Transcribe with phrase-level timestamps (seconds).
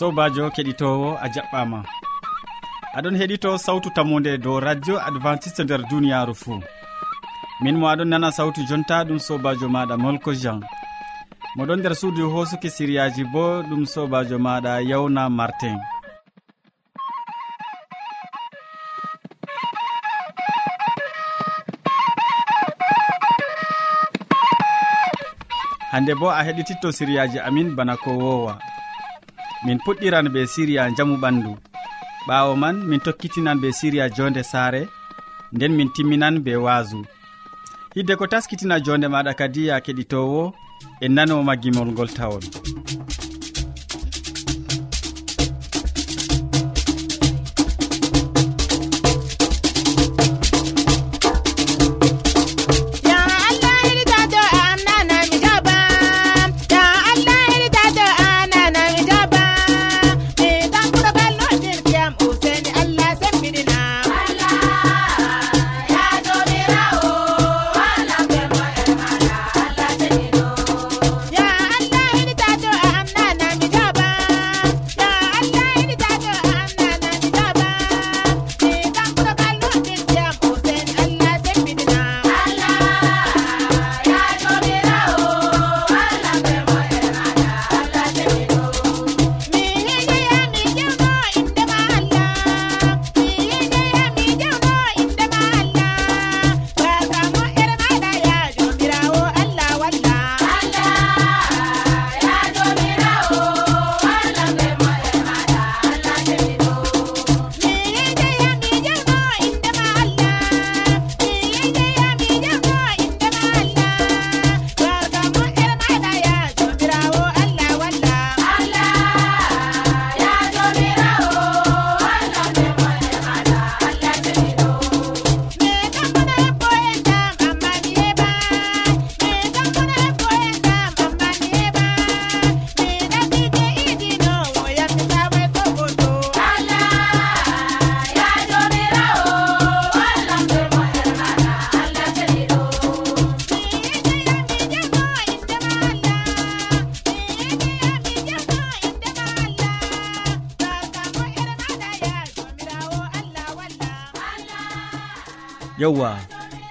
[0.00, 1.78] sobajo keɗitowo a jaɓɓama.
[2.96, 6.58] Aɗon heɗito sawtu tammude dow radio adventiste nder duniyaru fou
[7.62, 10.60] min mo aɗon nana sawtu jonta ɗum sobajo maɗa molko jean.
[11.56, 15.78] Moɗon nder suudu hosuki siriyaji bo ɗum sobajo maɗa yawna martin.
[25.92, 28.54] Hande bo a heɗititto siriyaji amin bana ko wowa.
[29.64, 31.52] min puɗɗiran be siriya jamu ɓandu.
[32.26, 34.82] Ɓawo man min tokkitinan be siriya jonde saare
[35.52, 37.00] nden min timminan be waasu
[37.94, 40.52] hidde ko taskitina jonde maɗa kadi ya keɗitowo
[41.04, 42.44] en nanoma gimol ngol tawon.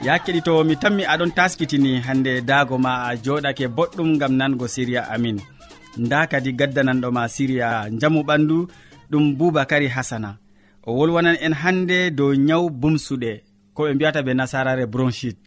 [0.10, 5.02] ya keɗitowo mi tammi aɗon taskitini hande daago ma a joɗake boɗɗum gam nango siriya
[5.14, 5.38] amin.
[6.04, 7.68] Nda kadi gaddananɗoma siriya
[8.02, 8.58] jamu ɓandu
[9.12, 10.32] ɗum boubacary hasana
[10.88, 13.32] o wolwanan en hande dow nyaw bumsuɗe
[13.76, 15.38] ko ɓe mbiyata ɓe nasarare bronchit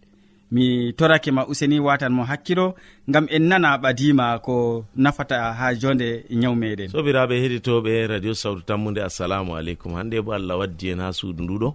[0.54, 0.64] mi
[0.98, 2.66] torake ma useni watan mo hakkilo
[3.12, 4.54] gam en nana ɓadima ko
[5.02, 6.08] nafata ha jonde
[6.40, 6.88] nyaw meɗen.
[6.94, 9.92] Sobiraɓe heɗitoɓe radio sawtu tammude assalamu aleykum.
[9.98, 11.68] Hande bo allah waddi en ha suudu nduɗo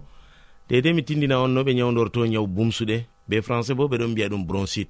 [0.68, 3.06] dede mi tindina on no ɓe nyawdorto nyaw bumsuɗe.
[3.28, 4.88] Be français bo ɓe ɗon mbiya ɗum bronsit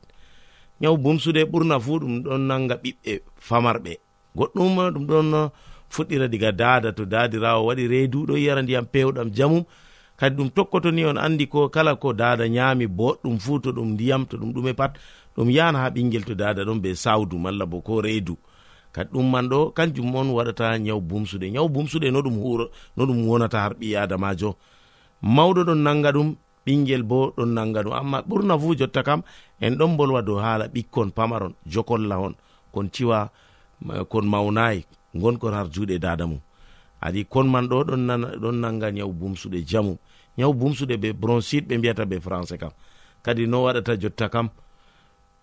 [0.80, 3.92] nyaw bumsuɗe ɓurna fu ɗum ɗon nanga ɓiɓɓe famarɓe.
[4.36, 5.50] Goɗɗum ɗum ɗon
[5.90, 9.64] fuɗɗira diga dada to dadirawo waɗi reedu ɗo yara ndiyam pewɗam jamum.
[10.16, 13.94] Kadi ɗum tokkoto ni on andi ko kala ko dada nyami boɗɗum fu to ɗum
[13.94, 14.98] ndiyam to ɗum ɗume pat
[15.36, 18.36] ɗum yana ha ɓingel to dada ɗon be sawdu malla bo ko reedu.
[18.92, 21.50] Kadi ɗum man ɗo kanjum on waɗata nyaw bumsuɗe.
[21.50, 24.56] Nyaw bumsuɗe no ɗum huro no ɗum wonata har ɓi adamajo
[25.22, 26.36] mawɗo ɗon nanga ɗum
[26.66, 27.92] ɓingel bo ɗon nanga ɗum.
[27.92, 29.22] Amma ɓurna fu jotta kam
[29.60, 32.34] en ɗon bolwa dow haala ɓikkon pamaron jokolla on
[32.72, 33.30] kon ciwa
[34.08, 34.84] kon mawnayi
[35.14, 36.40] gonkon har juuɗe dada mum.
[37.00, 38.06] Adi kon man ɗo ɗon
[38.42, 39.96] ɗon nanga nyawu bumsuɗe jamu.
[40.36, 42.70] Nyawu bumsuɗe be bronchite ɓe mbiyata be français kam.
[43.22, 44.48] Kadi no waɗata jotta kam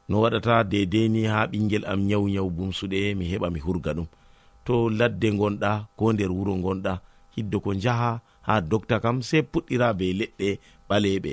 [0.10, 4.06] no waɗata dedei ni ha ɓingel am nyawu nyawu bumsuɗe mi heɓa mi hurga ɗum.
[4.66, 7.00] To ladde gonɗa ko nder wuro gonɗa
[7.36, 10.60] hiddo ko njaha ha dokta kam sei puɗɗira be leɗɗe
[10.90, 11.32] ɓaleɓe.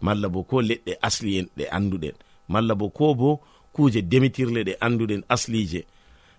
[0.00, 2.16] Malla bo ko leɗɗe asli en ɗe anduɗen.
[2.48, 3.40] Malla bo ko bo
[3.74, 5.80] kuje demitirle ɗe anduɗen aslije.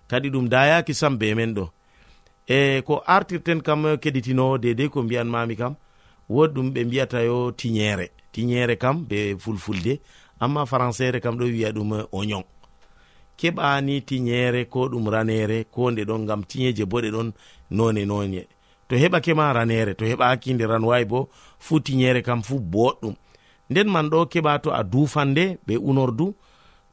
[0.08, 1.64] Kadi ɗum dayaki sam be men ɗo.
[2.46, 5.74] E ko artirten kam keɗitinowo dedei ko mbiyanmami kam
[6.28, 10.00] wodi ɗum ɓe mbiyata yo tiñere tiñere kam be fulfulde
[10.40, 12.44] amma françaire kam ɗo wiya ɗum oignon
[13.38, 17.32] keɓani tiñere ko ɗum ranere ko nde ɗon gam tiñeje bo ɗe ɗon
[17.70, 18.46] none none
[18.92, 21.28] to heɓake ma ranere to heɓaki nde ranwawi bo
[21.58, 23.14] fu tiñere kam fu boɗɗum.
[23.70, 26.34] Nden man ɗo keɓa to a dufande be unordu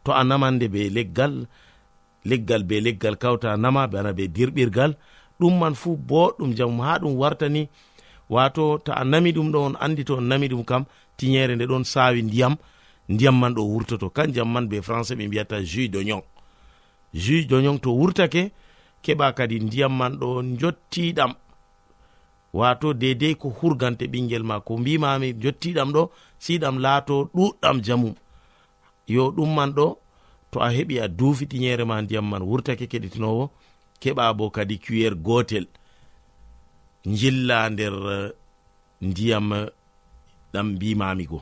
[0.03, 1.45] to a namande be leggal
[2.25, 4.95] leggal be leggal kawta nama bana be dirɓirgal
[5.39, 7.67] ɗum man fu boɗɗum jamu ha ɗum wartani
[8.29, 10.85] wato to a nami ɗum ɗo on andi to on nami ɗum kam
[11.17, 12.55] tiñere nde ɗon sawi ndiyam
[13.09, 14.09] ndiyam man ɗo wurtoto.
[14.09, 16.21] Kanjam man be français ɓe mbiyata jus d'oignon.
[17.13, 18.51] Jus d'oignon to wurtake
[19.03, 21.33] keɓa kadi ndiyam man ɗo jottiɗam
[22.53, 26.01] wato dedei ko hurgante ɓingel ma ko mbimami jottiɗam ɗo
[26.43, 28.13] siɗam laato ɗuɗɗam jamum
[29.07, 29.85] yo ɗumman ɗo
[30.51, 33.43] to a heɓi a duufi ɗiyere ma ndiyam man wurtake keɗitinowo
[34.01, 35.65] keɓa bo kadi cuyer gotel
[37.19, 38.29] jilla nder eh,
[39.07, 39.67] ndiyam eh,
[40.53, 41.39] ɗam mbimami go.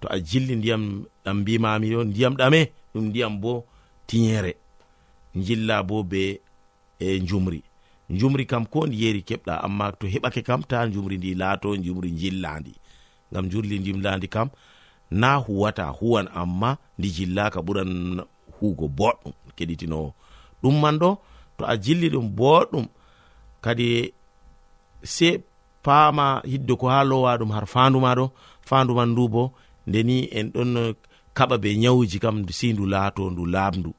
[0.00, 0.82] To a jilli ndiyam
[1.24, 2.60] ɗam mbimami yo ndiyam ɗame
[2.94, 3.52] ɗum ndiyam bo
[4.06, 4.52] tiyere
[5.46, 6.40] jilla bo be
[6.98, 7.60] e jumri
[8.10, 12.10] jumri kam ko ndi yeri keɓɗa amma to heɓake kam ta jumri ndi laato jumri
[12.10, 12.72] jillandi
[13.32, 14.48] ngam jurli jimlandi kam
[15.10, 18.20] na huwata huwan amma ndi jillaka ɓuran
[18.60, 20.08] hugo boɗɗum keɗitinowo
[20.62, 21.10] ɗum man ɗo
[21.56, 22.86] to a jilli ɗum boɗɗum
[23.64, 24.12] kadi
[25.02, 25.28] se
[25.82, 28.24] paama hiddo ko ha lowa ɗum har fandu maɗo
[28.68, 29.42] fandu man ndu bo
[29.86, 30.94] ndeni en ɗon
[31.36, 33.90] kaɓa be nyawuji kam si ndu laato ndu laamdu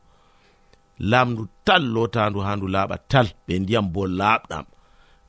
[1.00, 4.66] laamdu tal lotandu ha ndu laaɓa tal ɓe ndiyam bo laaɓɗam.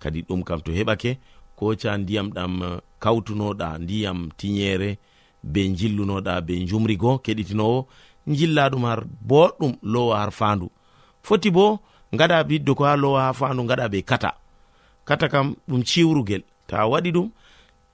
[0.03, 1.11] Kadi ɗum kam to heɓake
[1.59, 4.91] koca ndiyam ɗam eh, kawtunoɗa ndiyam tiñere
[5.53, 7.79] be jillunoɗa be jumrigo keɗitinowo
[8.39, 10.67] jilla ɗum har boɗɗum lowa har fandu
[11.27, 11.65] foti bo
[12.19, 14.31] gaɗa biddo ko ha lowa ha fandu gaɗa be kata.
[15.09, 16.43] Kata kam ɗum ciwrugel.
[16.69, 17.29] Ta waɗi ɗum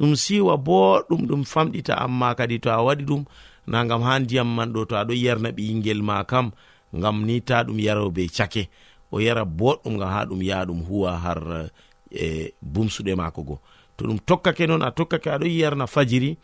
[0.01, 3.23] ɗum siwa boɗɗum ɗum famɗita amma kadi to a waɗi ɗum
[3.67, 6.51] na gam ha ndiyam man ɗo to aɗo yerna ɓiyingel ma kam
[6.95, 8.69] ngam ni ta ɗum yara be cake.
[9.11, 11.71] O yara boɗɗum gam ha ɗum yaha ɗum huwa har
[12.11, 13.61] e bumsuɗe maako go.
[13.97, 16.37] To ɗum tokkake noon a tokkake aɗo yi yarna fajiri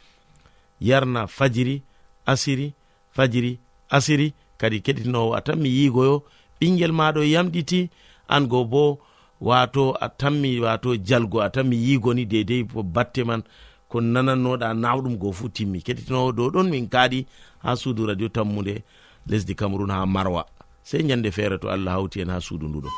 [0.80, 1.82] yarna fajiri
[2.26, 2.72] asiri
[3.16, 3.58] fajiri
[3.90, 4.32] asiri.
[4.58, 6.22] Kadi keɗitinowo a tanmi yigoyo
[6.60, 7.88] ɓingel maɗo yamɗiti
[8.28, 8.98] an go bo
[9.40, 12.64] wato a tanmi wato jalgo a tanmi yigoni dedei
[12.94, 13.42] batte man
[13.88, 15.78] ko nanannoɗa nawɗum go fu timmi.
[15.86, 17.26] Keɗitinowo dow ɗon min kaaɗi
[17.62, 18.82] ha suudu radio tammude
[19.28, 20.46] lesdi cameron ha marwa.
[20.82, 22.88] Sey ñande feere to allah hawti en ha suudu nduɗo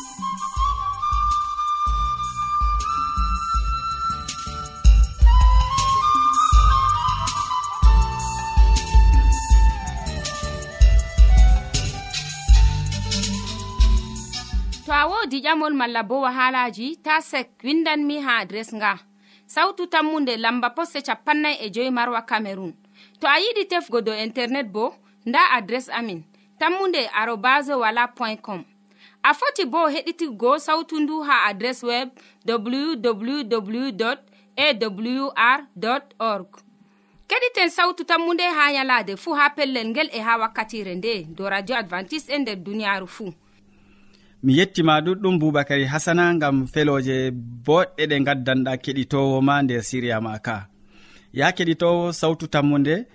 [14.87, 18.99] to a wodi ƴamol malla bo wahalaji ta sek windanmi ha adres nga.
[19.47, 22.73] Sautu tammunde lamba poste capannay e joyi marwa camerun
[23.21, 24.94] to a yiɗi tefgo dow internet bo
[25.31, 26.23] nda adres amin.
[26.59, 28.65] Tammunde arobase wala point com.
[29.23, 32.09] A foti bo heɗitigo sautu ndu ha adres web
[32.47, 34.15] www
[34.56, 35.61] awr
[36.19, 36.49] org.
[37.29, 41.76] Keɗiten sautu tammunde ha yalade fuu ha pellel ngel e ha wakkatire nde do radio
[41.76, 43.33] advantice'e e nder duniyaaru fuu
[44.43, 47.31] mi yettima ɗuɗɗum boubacary hasana gam feloje
[47.67, 50.67] boɗɗe ɗe gaddanɗa keɗitowo ma nder siriya ma ka.
[51.33, 53.07] Ya keɗitowo sautu tammu nde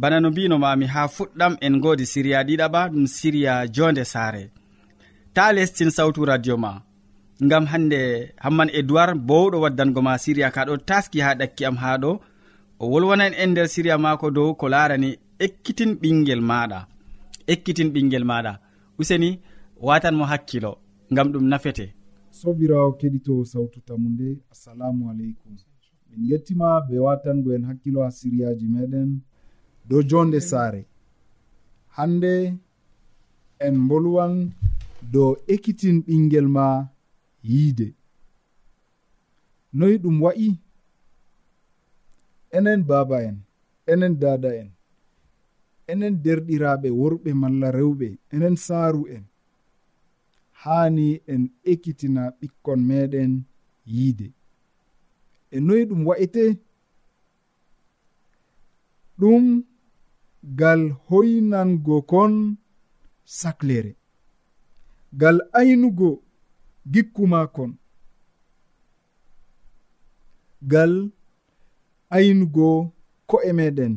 [0.00, 4.50] bana no mbinomami ha fuɗɗam en godi siriya ɗiɗaɓa ɗum siriya jonde saare.
[5.34, 6.72] Ta lestin sawtu radio ma
[7.44, 8.00] ngam hande
[8.44, 12.10] hamman edoird bowɗo waddango ma siriya ka ɗo taski ha ɗakki am ha ɗo
[12.82, 15.10] o wolwanan en nder siriya mako dow ko larani
[15.44, 16.78] ekkitin ɓingel maɗa
[17.52, 18.52] ekkitin ɓingel maɗa
[19.00, 19.30] useni
[19.86, 20.72] watanmo hakkilo
[21.12, 21.86] ngam ɗum nafete.
[22.30, 25.52] Sobirawo keɗito sawtu tamu nde assalamu aleykum.
[26.10, 29.10] Min gettima be watango en hakkilo ha siriyaji meɗen.
[29.88, 30.82] dow jonde saare.
[31.96, 32.34] Hande
[33.66, 34.34] en bolwan
[35.12, 36.66] dow ekkitin ɓingel ma
[37.50, 37.88] yiide.
[39.78, 40.48] Noyi ɗum wa'i
[42.56, 43.36] enen baaba en
[43.92, 44.70] enen dada en
[45.90, 49.24] enen derɗiraɓe worɓe malla rewɓe enen saaru en.
[50.62, 53.32] Haani en ekkitina ɓikkon meɗen
[53.94, 54.26] yiide.
[55.50, 56.44] E noyi ɗum wa'ite
[59.20, 59.44] ɗum
[60.42, 62.56] gal hoynango kon
[63.24, 63.96] saklere
[65.20, 66.10] gal aynugo
[66.92, 67.72] gikkuma kon
[70.72, 71.10] gal
[72.10, 72.92] aynugo
[73.26, 73.94] ko'e meɗen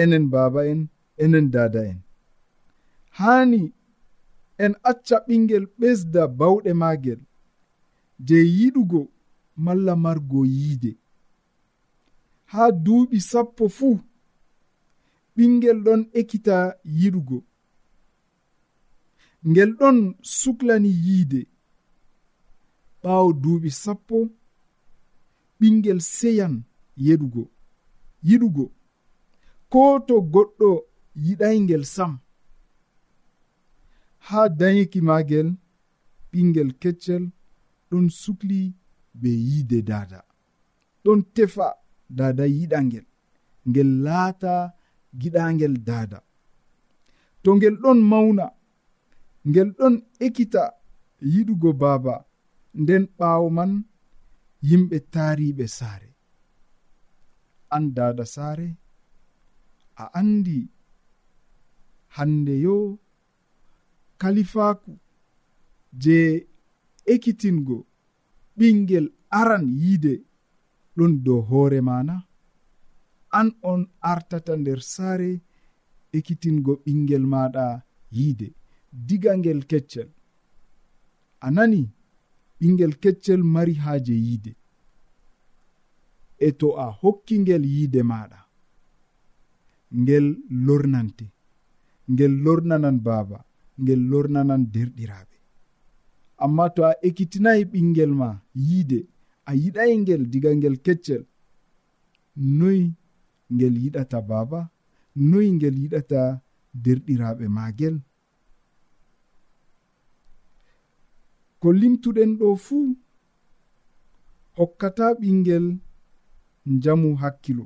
[0.00, 0.80] enen baaba en
[1.22, 1.98] enen dada en.
[3.18, 3.62] Haani
[4.64, 7.20] en acca ɓingel ɓesda bawɗe maagel
[8.26, 9.00] je yiɗugo
[9.64, 10.92] malla margo yiide.
[12.52, 13.94] Haa duuɓi sappo fuu
[15.40, 16.56] ɓingel ɗon ekkita
[17.00, 17.38] yiɗugo.
[19.48, 19.98] Ngel ɗon
[20.38, 21.40] suklani yiide.
[23.02, 24.16] Ɓaawo duuɓi sappo
[25.58, 26.54] ɓingel seyan
[27.06, 27.42] yeɗugo
[28.28, 28.64] yiɗugo.
[29.72, 30.70] Ko to goɗɗo
[31.24, 32.12] yiɗaygel sam.
[34.26, 35.48] Haa dayiki maagel
[36.30, 37.24] ɓingel keccel
[37.90, 38.60] ɗon sukli
[39.20, 40.20] be yiide dada
[41.04, 41.66] ɗon tefa
[42.18, 43.06] dada yiɗa ngel.
[43.68, 44.52] Ngel laata
[45.20, 46.18] giɗagel daada
[47.42, 48.46] to ngel ɗon mawna
[49.48, 50.62] ngel ɗon ekkita
[51.32, 52.14] yiɗugo baaba
[52.80, 53.72] nden ɓaawo man
[54.68, 56.08] yimɓe taariɓe saare.
[57.74, 58.68] An daada saare
[60.02, 60.58] a andi
[62.16, 62.76] hande yo
[64.20, 64.92] kalifaku
[66.02, 66.16] je
[67.12, 67.76] ekkitingo
[68.56, 69.06] ɓingel
[69.40, 70.12] aran yiide
[70.96, 72.14] ɗon dow hoore mana
[73.38, 73.80] an on
[74.12, 75.30] artata nder saare
[76.16, 77.82] ekkitingo ɓingel maɗa
[78.16, 78.48] yiide.
[79.06, 80.08] Diga ngel keccel
[81.40, 81.82] a nani
[82.58, 84.52] ɓingel keccel mari haaje yiide.
[86.38, 88.38] E to a hokki ngel yiide maɗa
[90.00, 90.26] ngel
[90.66, 91.26] lornante
[92.12, 93.38] ngel lornanan baaba
[93.82, 95.36] ngel lornanan derɗiraaɓe.
[96.44, 98.98] Amma to a ekkitinayi ɓingel ma yiide
[99.44, 101.22] a yiɗayi ngel diga ngel keccel
[102.58, 102.84] noyi
[103.54, 104.60] ngel yiɗata baaba
[105.28, 106.20] noyi ngel yiɗata
[106.84, 107.96] derɗiraaɓe maagel.
[111.60, 112.86] Ko limtuɗen ɗo fuu
[114.56, 115.66] hokkata ɓingel
[116.72, 117.64] njamu hakkilo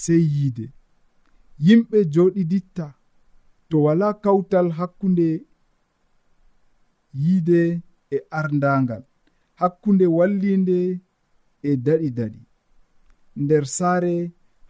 [0.00, 0.66] sey yiide.
[1.66, 2.86] Yimɓe joɗiditta
[3.68, 5.28] to wala kawtal hakkunde
[7.22, 7.60] yiide
[8.10, 9.02] e ardangal
[9.60, 10.78] hakkunde wallinde
[11.68, 12.40] e daɗi daɗi
[13.42, 14.14] nder saare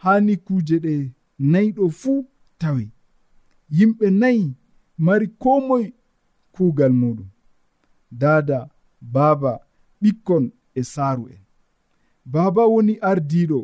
[0.02, 0.94] hani kuje ɗe
[1.38, 2.20] nayi ɗo fuu
[2.60, 2.84] tawe.
[3.76, 4.44] Yimɓe nayi
[5.04, 5.84] mari ko moy
[6.54, 7.28] kuugal muɗum.
[8.20, 8.58] Dada
[9.14, 9.52] baaba
[10.02, 11.42] ɓikkon e saaru en.
[12.32, 13.60] Baaba woni ardiɗo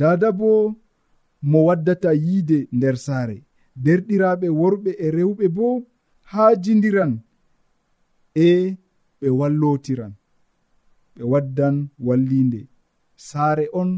[0.00, 0.48] dada bo
[1.50, 3.36] mo waddata yiide nder saare.
[3.84, 5.66] Derɗiraɓe worɓe e rewɓe bo
[6.30, 7.12] haajidiran
[8.34, 8.76] e
[9.20, 10.12] ɓe wallotiran.
[11.14, 12.60] Ɓe waddan wallinde
[13.16, 13.90] saare on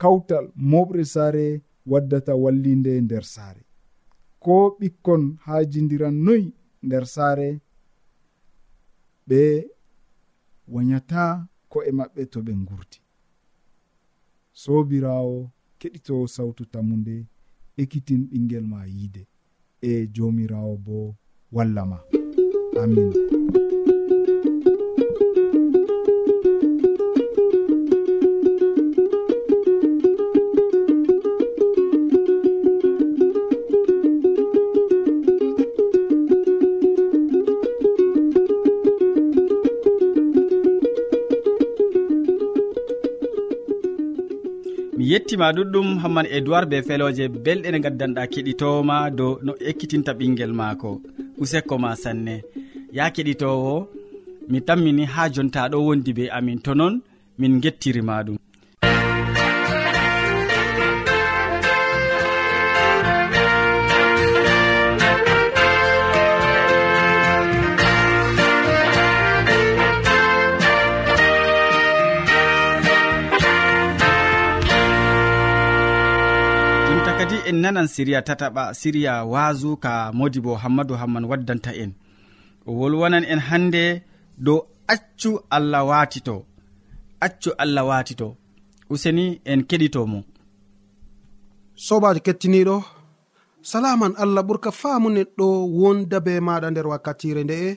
[0.00, 1.46] kawtal moɓre saare
[1.90, 3.62] waddata wallinde nder saare.
[4.44, 6.46] Ko ɓikkon haajidiran noyi
[6.86, 7.48] nder saare
[9.28, 9.40] ɓe
[10.72, 11.22] wayata
[11.72, 12.98] ko'e maɓɓe to ɓe gurti
[14.62, 15.36] sobirawo
[15.80, 17.16] keɗito sawtu tammude
[17.80, 19.22] ekkitin ɓingel ma yiide.
[19.88, 21.16] E jomirawo bo
[21.52, 21.98] wallama
[22.82, 23.67] amina
[45.28, 50.90] gettima ɗuɗɗum hamman edoird be feloje belɗe ɗe gaddanɗa keɗitowoma dow no ekkitinta ɓinguel maako.
[51.42, 52.34] Useko ma sanne.
[52.96, 53.74] Ya keɗitowo
[54.50, 56.94] mi tammini ha jonta ɗo wondi be amin to noon
[57.38, 58.36] min gettirima ɗum.
[77.78, 81.90] nanan siriya tataɓa siriya waasu ka modi bo hammadou hamman waddanta en.
[82.66, 83.84] O wolwanan en hannde
[84.46, 84.58] dow
[84.94, 86.36] accu allah waatito
[87.26, 88.28] accu allah waatito.
[88.92, 90.18] Useni en keɗitomo
[91.86, 92.76] sobajo kettiniɗo
[93.70, 95.46] salaman allah ɓurka faamu neɗɗo
[95.80, 97.70] wonda be maɗa nder wakkatire nde'e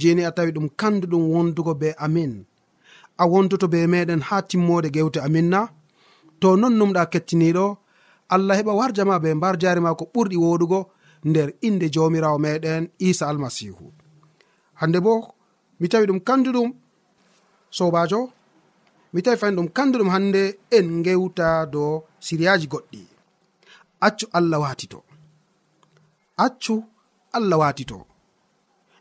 [0.00, 2.32] jeni a tawi ɗum kanduɗum wondugo be amin.
[3.22, 5.60] A wondoto be meɗen ha timmode gewte amin na.
[6.40, 7.66] To non numɗa kettiniɗo
[8.34, 10.80] allah heɓa warjama be mbar jari ma ko ɓurɗi woɗugo
[11.28, 13.86] nder inde jawmirawo meɗen isa almasihu.
[14.80, 15.12] Hande bo
[15.80, 16.68] mi tawi ɗum kanduɗum
[17.76, 18.20] sobajo
[19.12, 20.42] mi tawi fani ɗum kanduɗum hande
[20.76, 21.92] en gewta dow
[22.26, 23.00] siriyaji goɗɗi.
[24.06, 24.98] Accu allah watito
[26.44, 26.74] accu
[27.36, 27.98] allah watito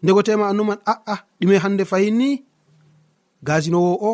[0.04, 2.30] ndego tema annuman aa ɗume hande fahinni
[3.48, 4.14] gasinowo o?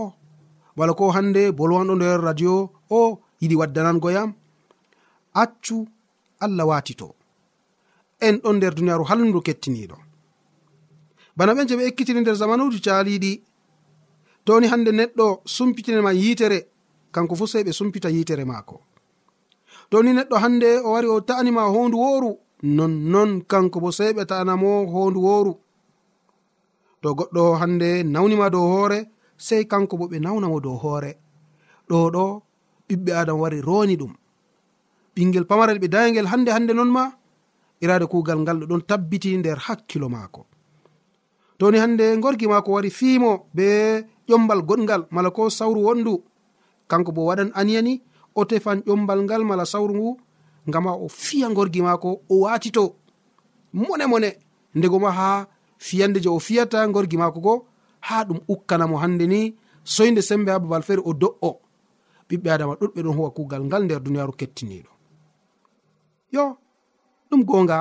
[0.77, 2.53] Wala ko hande bolwanɗo nder radio
[2.89, 2.99] o?
[3.41, 4.29] Yiɗi waddanango yam
[5.33, 5.87] accu
[6.39, 7.15] allah watito
[8.19, 9.97] en ɗon nder duniyaru halndu kettiniɗo
[11.37, 13.31] bana ɓen je ɓe ekkitini nder zamanuji caliɗi
[14.45, 16.59] toni hande neɗɗo sumpitinema yitere
[17.11, 18.75] kanko fu sei ɓe sumpita yitere maako.
[19.89, 22.31] Toni neɗɗo hande o wari o ta'anima hondu wooru
[22.77, 25.53] nonnon kanko bo sei ɓe ta'anamo hondu wooru.
[27.01, 28.99] To goɗɗo hande nawnima dow hoore
[29.37, 31.11] sei kanko bo ɓe nawnamo dow hoore.
[31.89, 32.23] Ɗo ɗo
[32.87, 34.13] ɓiɓɓe adam wari roni ɗum.
[35.19, 37.03] ɓingel pamarel ɓe dayagel hande hande non ma
[37.83, 40.41] irade kugal ngal ɗo ɗon tabbiti nder hakkilo maako.
[41.57, 43.67] Toni hande gorgi maako wari fiimo be
[44.29, 46.13] ƴombal goɗgal mala ko sawru wondu
[46.89, 47.93] kanko bo waɗan aniyani
[48.35, 50.09] o tefan ƴombal ngal mala sawru ngu
[50.69, 52.95] ngama o fiya gorgi maako o watito
[53.73, 54.29] mone mone.
[54.75, 55.47] Ndego ma ha
[55.77, 57.53] fiyande je o fiyata gorgi maako go
[58.07, 61.51] ha ɗum ukkanamo hande ni soyde sembe ha babal feere o do'o.
[62.29, 64.98] Ɓiɓɓe adama ɗuɗɓe ɗon huwa kugal ngal nder duniyaru kettiniɗo
[66.31, 66.57] yo
[67.29, 67.77] ɗum gonga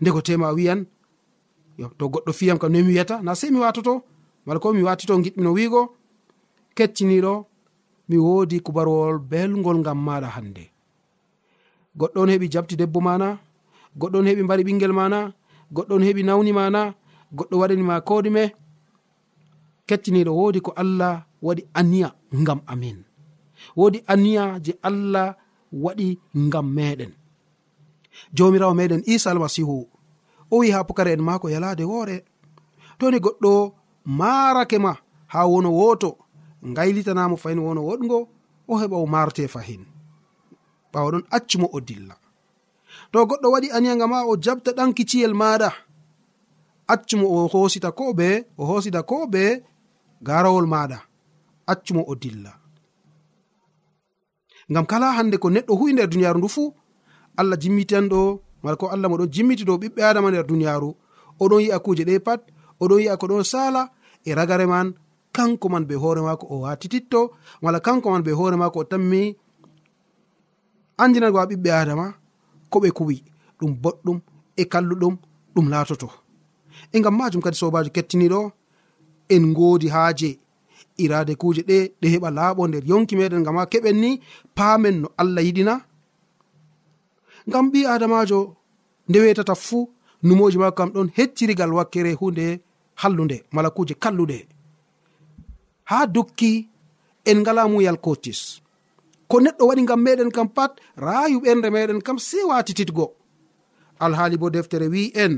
[0.00, 0.80] ndego tema wiyan
[1.78, 3.94] yo to goɗɗo fiyam kam nomi wiyata na sei mi watoto
[4.46, 5.82] mala ko mi watito giɗmino wiigo
[6.76, 7.32] kecciniɗo
[8.08, 10.64] mi woodi kubarwol belgol ngam maɗa hande
[11.98, 13.28] goɗɗo on heɓi jabti debbo mana
[14.00, 15.18] goɗɗo on heɓi mbari ɓingel mana
[15.74, 16.80] goɗɗo on heɓi nawni mana
[17.36, 18.42] goɗɗo waɗanima koɗume
[19.88, 21.14] kettiniɗo woodi ko allah
[21.46, 22.08] waɗi aniya
[22.40, 22.98] ngam amin.
[23.76, 25.28] Woodi aniya je allah
[25.84, 27.12] waɗi ngam meɗen
[28.36, 29.88] jomirawo meɗen isa almasihu.
[30.50, 32.24] O wi ha pukara en mako yalade woore.
[32.98, 33.72] Toni goɗɗo
[34.04, 34.92] marake ma
[35.32, 36.18] ha wono woto
[36.62, 38.18] gaylitanamo fahin wono woɗgo
[38.68, 39.82] o heɓa o marte fahin.
[40.92, 42.14] Ɓawa ɗon accumo o dilla.
[43.12, 45.68] To goɗɗo waɗi aniyaga ma o jabta ɗanki ciyel maɗa
[46.92, 48.28] accumo o hosita ko be
[48.58, 49.64] o hosita ko be
[50.26, 50.98] garawol maɗa
[51.66, 52.52] accumo o dilla.
[54.70, 56.74] Ngam kala hande ko neɗɗo huwi nder duniyaru ndu fuu
[57.36, 60.90] allah jimmiten ɗo mala ko allah moɗon jimmiti dow ɓiɓɓe adama nder duniyaru
[61.42, 62.40] oɗon yi'a kuje ɗe pat
[62.82, 63.82] oɗon yi'a ko ɗon sala
[64.24, 64.94] e ragare man.
[65.32, 67.20] Kanko man be hoore mako o watititto
[67.62, 69.36] wala kanko man be hoore mako o tammi.
[70.98, 72.14] Andinago ha ɓiɓɓe adama
[72.70, 73.16] ko ɓe kuwi
[73.58, 74.18] ɗum boɗɗum
[74.56, 75.14] e kalluɗum
[75.54, 76.08] ɗum laatoto.
[76.92, 78.40] E gam majum kadi sobajo kettiniɗo
[79.34, 80.30] en godi haaje.
[80.98, 84.10] Irade kuje ɗe ɗe heɓa laaɓo nder yonki meɗen gam ha keɓen ni
[84.56, 85.74] paamen no allah yiɗina.
[87.48, 88.56] ngam ɓi adamajo
[89.08, 89.88] nde wetata fuu
[90.22, 92.60] numoji mako kam ɗon heccirigal wakkere hunde
[93.00, 94.38] hallunde mala kuje kalluɗe
[95.90, 96.68] ha dukki
[97.24, 98.40] en ngala muyal kotis
[99.28, 103.06] ko neɗɗo waɗi ngam meɗen kam pat rayu ɓernde meɗen kam se watititgo
[104.04, 105.34] alhaali bo deftere wi en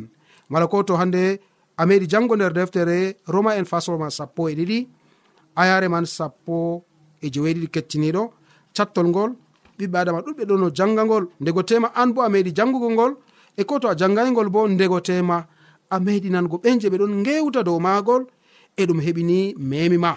[0.48, 1.40] mala ko to hande
[1.76, 4.78] a meɗi jango nder deftere roma en fasoma sappo e ɗiɗi
[5.56, 6.84] ayare man sappo
[7.24, 8.22] e jeweeɗiɗi kettiniɗo
[8.76, 9.30] cattol ngol
[9.78, 11.24] ɓiɓɓe adama ɗuɗɓe ɗo no janga ngol.
[11.40, 13.12] Ndego tema an bo a meɗi jangugo ngol.
[13.56, 15.46] E ko to a jangaygol bo ndego tema
[15.90, 18.26] a meɗi nango ɓen je ɓe ɗon gewta dow magol
[18.76, 20.12] e ɗum heɓini memi ma.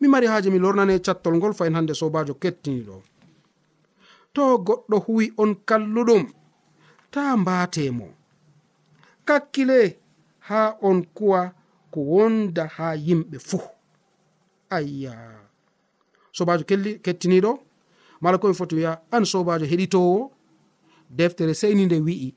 [0.00, 3.02] Mi mari haji mi lornane cattol ngol fayin hande sobajo kettiniɗo.
[4.34, 6.24] To goɗɗo huwi on kalluɗum
[7.10, 8.06] ta mbatemo
[9.24, 9.98] kakkile
[10.48, 11.52] ha on kuwa
[11.90, 13.60] ko wonda ha yimɓe fuu.
[14.70, 15.14] Ayya.
[16.32, 16.64] Sobajo
[17.04, 17.58] kettiniɗo?
[18.20, 20.30] mala komi foti wiya an sobajo heɗitowo
[21.10, 22.34] deftere seyni nde wi'i.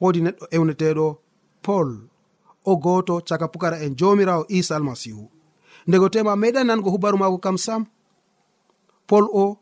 [0.00, 1.06] Wodi neɗɗo ewneteɗo
[1.62, 1.88] paul
[2.64, 5.30] o goto caka pukara en jomirawo isa almasihu.
[5.86, 7.86] Ndego tema meɗan nango hubaru mako kam sam.
[9.06, 9.58] Paul o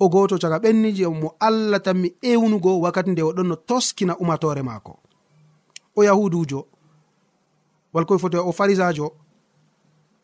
[0.00, 4.98] o goto caka ɓenniji mo allah tanmi ewnugo wakkati nde oɗon no toskina umatore maako.
[5.96, 6.66] O yahudujo
[7.92, 9.12] walkoye foti o farisajo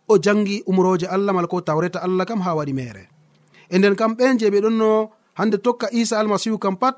[0.08, 3.17] o jangi umroje allah mala ko tawreta allah kam ha waɗi mere.
[3.70, 6.96] e nden kam ɓen je ɓe ɗonno hande tokka isa almasihu kam pat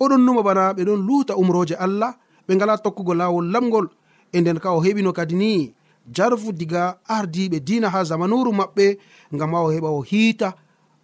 [0.00, 2.14] oɗon numa bana ɓe ɗon luta umroje allah
[2.46, 3.86] ɓe ngala tokkugo lawol lamgol
[4.32, 5.74] e nden ka o heɓino kadi ni
[6.14, 8.98] jarfu diga ardiɓe dina ha zamanuru maɓɓe
[9.34, 10.54] ngam ha o heɓa o hiita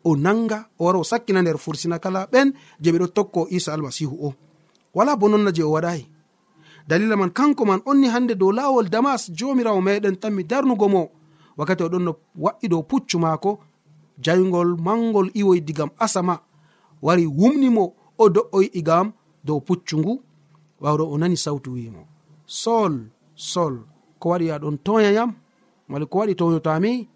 [0.05, 4.17] o nanga o wara o sakkina nder fursina kala ɓen je ɓeɗo tokko isa almasihu
[4.27, 4.35] o.
[4.95, 6.07] Wala bo nonna je o waɗayi
[6.89, 11.11] dalila man kanko man onni hande dow lawol damas jomirawo meɗen tanmi darnugo mo.
[11.57, 13.59] Wakkati o ɗon no wa'i dow puccu maako
[14.19, 16.39] jawgol mangol iwoy digam asama
[17.03, 19.13] wari wumnimo o do'oy igam
[19.45, 20.23] dow puccu ngu
[20.81, 22.07] wawro o nani sawtu wimo.
[22.47, 22.95] Sol
[23.35, 23.75] sol
[24.19, 25.35] ko waɗi aɗon toya yam
[25.89, 27.09] mala ko waɗi toyotami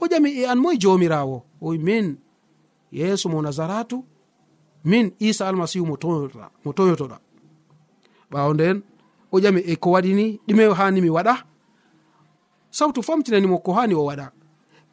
[0.00, 2.16] o ƴami e an moye jomirawo oy min
[2.92, 4.04] yeeso mo nazaratu
[4.84, 5.96] min isa almasihu mo
[6.72, 7.18] toyotoɗa.
[8.30, 8.82] Ɓawo nden
[9.32, 11.34] o ƴami e ko waɗini ɗume hani mi waɗa
[12.70, 14.37] sawtu famtinanimo ko hani o waɗa.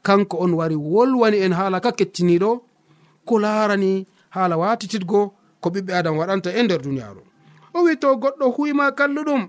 [0.07, 2.49] kanko on wari wolwani en haala ka kettiniɗo
[3.27, 3.91] ko laarani
[4.35, 5.19] haala watititgo
[5.61, 7.21] ko ɓiɓɓe adam waɗanta e nder duniyaaru.
[7.75, 9.43] O wi to goɗɗo huwima kalluɗum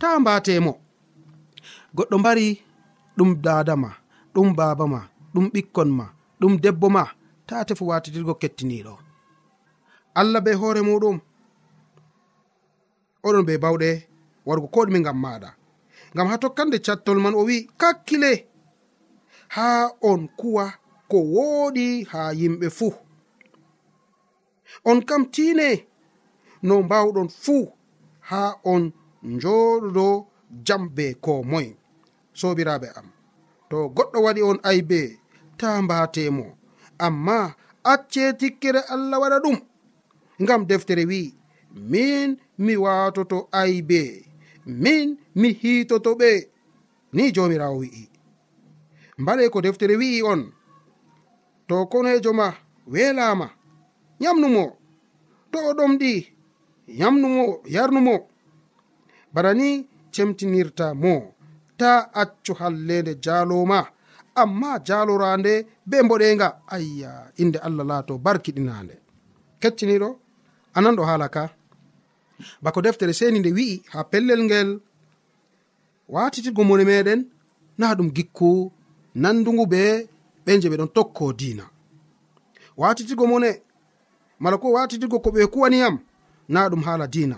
[0.00, 0.72] ta mbatemo
[1.96, 2.46] goɗɗo mbari
[3.16, 3.90] ɗum dadama
[4.34, 5.00] ɗum baba ma
[5.34, 6.06] ɗum ɓikkon ma
[6.40, 7.04] ɗum debbo ma
[7.48, 8.94] ta tefu watitirgo kettiniɗo
[10.20, 11.16] allah be hoore muɗum.
[13.26, 13.90] Oɗon be bawɗe
[14.46, 15.50] wargo ko ɗume ngam maɗa
[16.14, 18.32] ngam ha tokkande cattol man o wi kakkile.
[19.54, 20.64] haa on kuwa
[21.10, 22.92] ko wooɗi haa yimɓe fuu.
[24.90, 25.68] On kam tiine
[26.66, 27.62] no mbawɗon fuu
[28.30, 28.82] haa on
[29.32, 30.06] njooɗoɗo
[30.66, 31.70] jam be ko moye
[32.40, 33.08] sobiraɓe am.
[33.70, 35.00] To goɗɗo waɗi on aybe
[35.60, 36.44] ta mbatemo
[37.06, 37.36] amma
[37.92, 39.58] acce tikkere allah waɗa ɗum
[40.42, 41.28] ngam deftere wi'i
[41.92, 42.28] min
[42.64, 44.00] mi watoto aybe
[44.82, 45.06] min
[45.40, 46.30] mi hiitoto ɓe
[47.16, 48.02] ni jomirawo wi'i.
[49.20, 50.42] mbale ko deftere wi'i on.
[51.68, 52.48] To konejo ma
[52.92, 53.46] welama
[54.24, 54.64] yamnumo
[55.52, 56.12] to o ɗomɗi
[57.00, 58.14] yamnumo yarnumo
[59.34, 59.68] bana ni
[60.14, 61.14] cemtinirta mo
[61.78, 61.90] ta
[62.22, 63.78] accu hallende jaloma
[64.42, 65.52] amma jalorande
[65.88, 67.10] be mboɗenga ayya
[67.42, 68.94] inde allah laato barkiɗinande
[69.60, 70.08] kecciniɗo
[70.76, 71.42] anan ɗo haala ka.
[72.62, 74.70] Bako deftere seni nde wi'i ha pellel ngel.
[76.08, 77.20] Watitigo mone meɗen
[77.78, 78.72] na ɗum gikku.
[79.14, 80.08] nandugu be
[80.44, 81.64] ɓe je ɓe ɗon tokko dina
[82.80, 83.50] watitigo mone
[84.42, 85.94] mala ko watitigo ko ɓe kuwaniyam
[86.48, 87.36] na ɗum haala dina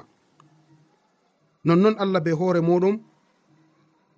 [1.64, 2.94] nonnon allah be hoore muɗum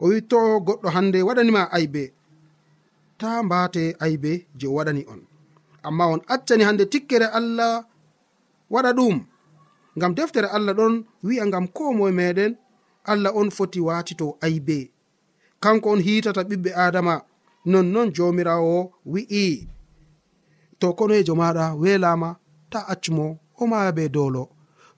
[0.02, 2.02] o wi to goɗɗo hande waɗanima aybe
[3.18, 5.20] ta mbate aybe je o waɗani on.
[5.86, 7.84] Amma on accani hande tikkere allah
[8.70, 9.16] waɗa ɗum
[9.96, 10.94] ngam deftere allah ɗon
[11.26, 12.52] wi'a ngam ko moye meɗen
[13.04, 14.90] allah on foti watito aybe.
[15.62, 17.14] Kanko on hitata ɓiɓɓe adama
[17.72, 18.76] nonnon jomirawo
[19.12, 19.68] wi'i.
[20.80, 22.30] To konoyejo maɗa welama
[22.72, 23.26] ta accumo
[23.60, 24.42] o maya be dolo.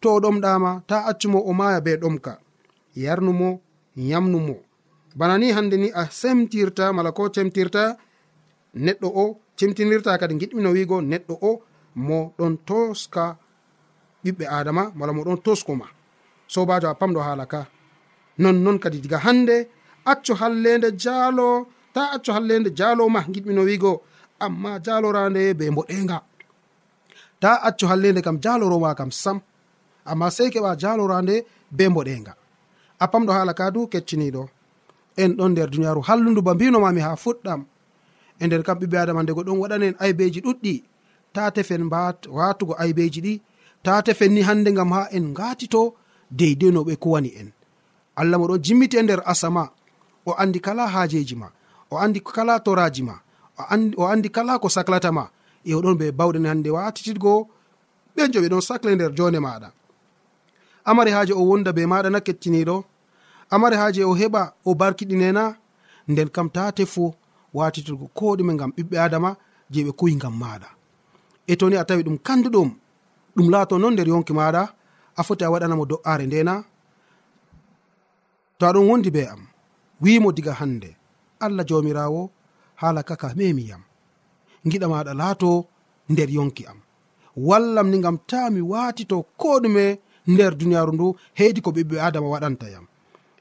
[0.01, 2.33] To o ɗomɗama ta accumo o maya be ɗomka.
[3.05, 3.61] Yarnumo
[3.97, 4.57] yamnumo
[5.19, 7.97] bana ni hande ni a semtirta mala ko cemtirta
[8.85, 9.25] neɗɗo o
[9.59, 11.63] cimtinirta kadi giɗmino wigo neɗɗo o
[12.07, 13.25] mo ɗon toska
[14.25, 15.87] ɓiɓɓe adama mala mo ɗon toskoma
[16.53, 17.61] sobajo a pamɗo haala ka.
[18.39, 19.57] Nonnon kadi diga hande
[20.05, 21.49] accu hallende jaalo
[21.97, 23.93] ta acco hallende jaloma giɗmino wigo
[24.45, 26.19] amma jalorande be mboɗenga.
[27.43, 29.39] Ta acco hallende kam jaloroma kam sam.
[30.11, 31.35] Amma sei keɓa jalorande
[31.77, 32.33] be mboɗenga.
[33.03, 34.43] A pamɗo hala ka du kecciniɗo
[35.23, 37.61] en ɗon nder duniyaru hallundu ba mbinomami ha fuɗɗam.
[38.41, 40.75] E nder kam ɓiɓɓe adama ndego ɗon waɗanen aybeji ɗuɗɗi.
[41.35, 41.83] Ta tefen
[42.39, 43.35] watugo aybeji ɗi.
[43.85, 45.95] Ta tefen ni hande gam ha en gatito
[46.39, 47.49] deydei no ɓe kuwani en.
[48.21, 49.65] Allah moɗon jimmiti e nder asama.
[50.27, 51.49] O andi kala hajeji ma.
[51.91, 53.17] o andi kala toraji ma
[53.97, 55.25] o andi kala ko saklatama
[55.65, 57.49] e oɗon ɓe bawɗen hande watititgo
[58.15, 59.69] ɓe jo ɓe ɗon sakle nder jone maɗa
[60.85, 62.77] amari haaje o wonda be maɗa na kettiniɗo
[63.55, 65.45] amari haaje o heɓa o barkiɗinena
[66.09, 67.15] nden kam ta tefo
[67.55, 69.31] watitirgo ko ɗume gam ɓiɓɓe adama
[69.73, 70.69] je ɓe kuyi gam maɗa
[71.47, 72.71] e toni a tawi ɗum kanduɗum
[73.37, 74.63] ɗum laato non nder yonki maɗa
[75.17, 76.55] a foti a waɗanamo do'are ndena
[78.59, 79.41] to aɗon wondi be am
[80.03, 80.91] wimo diga hande
[81.45, 82.31] allah jamirawo
[82.81, 83.83] hala kaka memi yam.
[84.71, 85.51] Giɗa maɗa laato
[86.11, 86.79] nder yonki am.
[87.37, 89.85] Wallam ni gam ta mi watito ko ɗume
[90.33, 91.07] nder duniyaru ndu
[91.39, 92.87] heydi ko ɓiɓɓe adama waɗanta yam.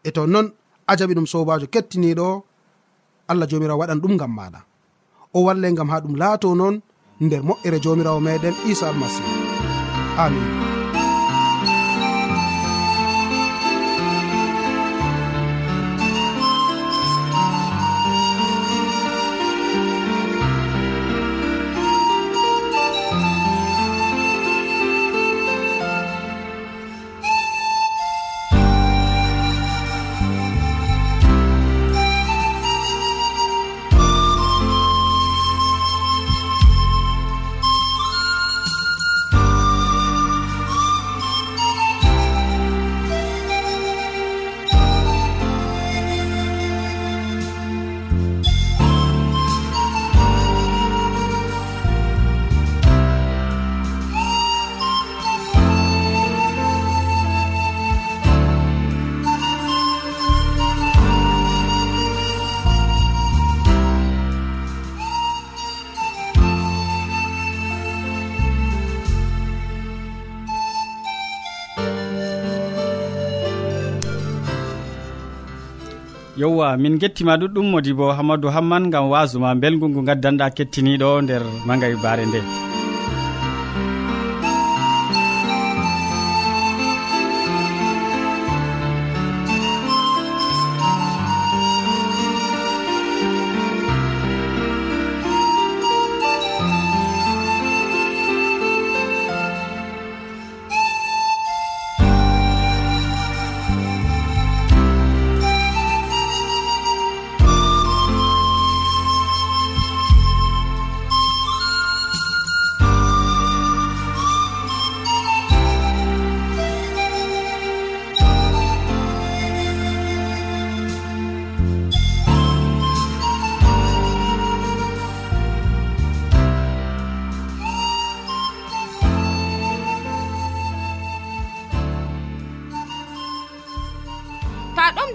[0.03, 0.47] E to non
[0.91, 2.27] ajaɓi ɗum sobajo kettiniɗo
[3.31, 4.59] allah jomirawo waɗan ɗum gam maɗa.
[5.33, 6.75] O walle gam ha ɗum laato noon
[7.25, 9.31] nder moƴƴere jomirawo meɗen isa almasihu
[10.23, 10.84] amin.
[76.37, 81.43] yewwa min gettima ɗuɗɗum modi bo hammadou hamman gam wasuma belgu ngu gaddanɗa kettiniɗo nder
[81.67, 82.41] magayi bare nde.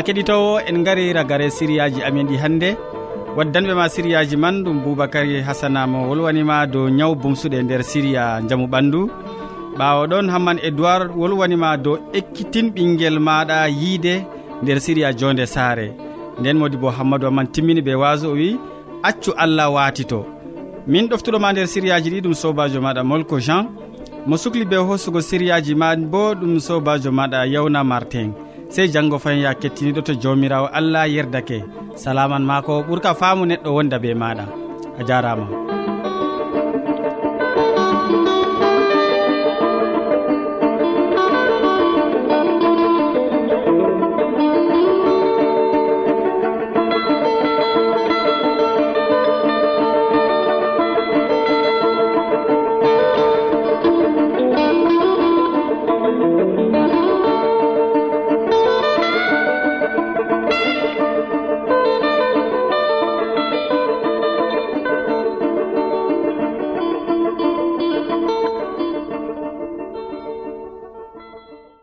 [0.00, 2.70] ma keɗitowo en gari ragare siriyaji amin ɗi hannde.
[3.36, 8.66] Waddanɓe ma siriyaji man ɗum boubacary hasana mo wolwanima dow ñaw bumsuɗe nder siriya jaamu
[8.66, 9.10] ɓandu.
[9.78, 14.24] Ɓawo ɗon hamman edoird wolwanima dow ekkitin ɓinguel maɗa yiide
[14.62, 15.92] nder siriya jonde saare.
[16.40, 18.56] Nden modi bo hammadou amman timmini ɓe waso o wi
[19.02, 20.24] accu allah watito
[20.86, 23.68] min ɗoftuɗoma nder siriyaji ɗi ɗum sobajo maɗa molko jean.
[24.26, 28.32] Mo sukli be hosugo siriyaji ma bo ɗum sobajo maɗa yawna martin.
[28.74, 31.64] sey janngo fayin ya kettiniɗo to jawmirawo allah yerdake.
[31.96, 34.44] Salaman ma ko ɓuurka faamu neɗɗo wonda be maɗa
[34.98, 35.46] a jarama